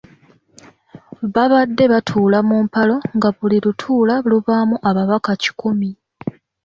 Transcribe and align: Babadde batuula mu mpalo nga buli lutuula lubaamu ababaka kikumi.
Babadde 1.33 1.83
batuula 1.93 2.37
mu 2.49 2.57
mpalo 2.65 2.95
nga 3.15 3.29
buli 3.37 3.57
lutuula 3.63 4.15
lubaamu 4.29 4.75
ababaka 4.89 5.31
kikumi. 5.41 5.89